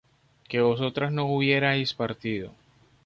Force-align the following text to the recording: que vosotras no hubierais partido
que 0.49 0.59
vosotras 0.61 1.11
no 1.11 1.25
hubierais 1.27 1.93
partido 1.93 2.53